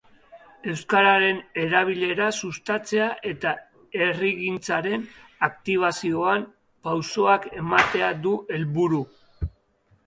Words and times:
Euskararen 0.69 1.41
erabilera 1.63 2.29
sustatzea 2.45 3.09
eta 3.33 3.51
herrigintzaren 3.99 5.05
aktibazioan 5.51 6.49
pausoak 6.89 7.49
ematea 7.65 8.11
du 8.27 8.35
helburu. 8.59 9.07